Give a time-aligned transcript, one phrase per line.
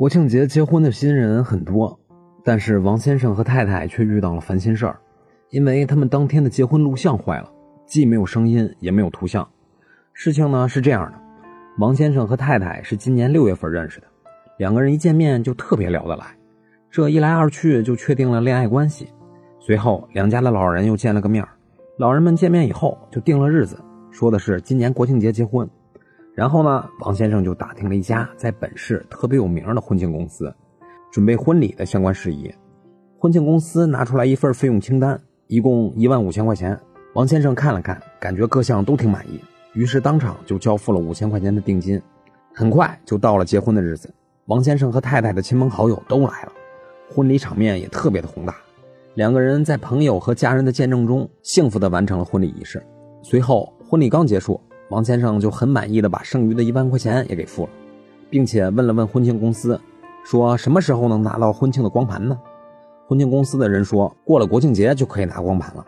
[0.00, 2.00] 国庆节结婚的新人很多，
[2.42, 4.98] 但是王先生和太太却遇到了烦心事儿，
[5.50, 7.52] 因为他们当天的结婚录像坏了，
[7.84, 9.46] 既没有声音，也没有图像。
[10.14, 11.18] 事情呢是这样的，
[11.76, 14.06] 王先生和太太是今年六月份认识的，
[14.56, 16.24] 两个人一见面就特别聊得来，
[16.90, 19.06] 这一来二去就确定了恋爱关系。
[19.58, 21.46] 随后两家的老人又见了个面，
[21.98, 23.78] 老人们见面以后就定了日子，
[24.10, 25.68] 说的是今年国庆节结婚。
[26.34, 30.54] 然后呢，王先生就打听了一家在本市特别有名的婚庆公司，
[31.10, 32.52] 准备婚礼的相关事宜。
[33.18, 36.78] 婚庆公司拿出来一份费用清单，一共一万五千块钱。
[37.14, 39.40] 王先生看了看，感觉各项都挺满意，
[39.74, 42.00] 于是当场就交付了五千块钱的定金。
[42.54, 44.12] 很快就到了结婚的日子，
[44.46, 46.52] 王先生和太太的亲朋好友都来了，
[47.12, 48.56] 婚礼场面也特别的宏大。
[49.14, 52.80] 两个人在朋友和家人的见证中，幸福地完成了婚礼仪式。
[53.22, 54.58] 随后，婚礼刚结束。
[54.90, 57.70] 王先生就很满意的把剩余的一万块钱也给付了，
[58.28, 59.80] 并且问了问婚庆公司，
[60.24, 62.38] 说什么时候能拿到婚庆的光盘呢？
[63.06, 65.84] 婚庆公司的人说过了国庆节就可以拿光盘了。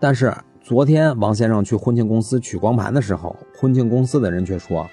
[0.00, 4.86] 但是昨天王先生去婚庆公司取光盘的时候，婚庆公司的人却说，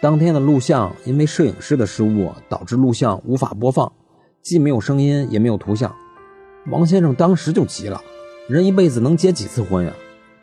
[0.00, 3.92] 当天的录像因为摄影师的失误导致录像无法播放，
[4.42, 5.94] 既没有声音也没有图像。
[6.66, 8.00] 王先生当时就急了，
[8.48, 9.92] 人一辈子能结几次婚呀？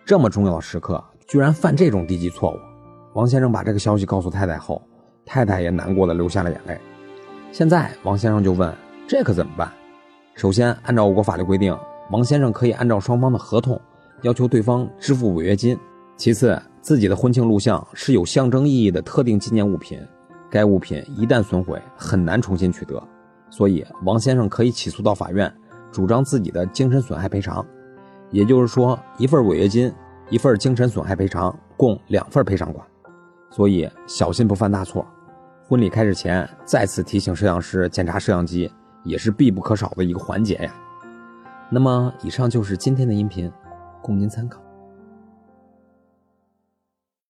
[0.05, 1.03] 这么重要的时刻。
[1.27, 2.59] 居然犯这种低级错误！
[3.13, 4.81] 王先生把这个消息告诉太太后，
[5.25, 6.79] 太太也难过的流下了眼泪。
[7.51, 8.73] 现在王先生就问：
[9.07, 9.71] 这可怎么办？
[10.35, 11.77] 首先，按照我国法律规定，
[12.11, 13.79] 王先生可以按照双方的合同
[14.23, 15.77] 要求对方支付违约金。
[16.17, 19.99] 其次，自己的婚庆录像是有象征意义的特定纪念物品，
[20.49, 23.01] 该物品一旦损毁很难重新取得，
[23.49, 25.51] 所以王先生可以起诉到法院，
[25.91, 27.65] 主张自己的精神损害赔偿。
[28.31, 29.93] 也就是说，一份违约金。
[30.33, 32.83] 一份精神损害赔偿，共两份赔偿款，
[33.51, 35.05] 所以小心不犯大错。
[35.67, 38.73] 婚礼开始前，再次提醒摄像师检查摄像机，
[39.03, 40.73] 也是必不可少的一个环节呀。
[41.69, 43.51] 那么，以上就是今天的音频，
[44.01, 44.59] 供您参考。